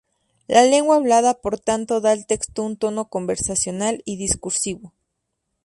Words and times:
La 0.47 0.63
lengua 0.63 0.95
hablada 0.95 1.35
por 1.39 1.59
tanto 1.59 2.01
da 2.01 2.09
al 2.11 2.25
texto 2.25 2.63
un 2.63 2.75
tono 2.75 3.07
conversacional 3.07 4.01
y 4.03 4.17
discursivo. 4.17 4.93